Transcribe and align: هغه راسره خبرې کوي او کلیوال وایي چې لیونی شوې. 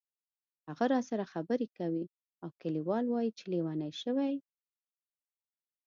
هغه 0.67 0.85
راسره 0.93 1.25
خبرې 1.33 1.67
کوي 1.77 2.05
او 2.43 2.49
کلیوال 2.61 3.05
وایي 3.09 3.31
چې 3.37 3.43
لیونی 3.51 3.91
شوې. 4.01 4.33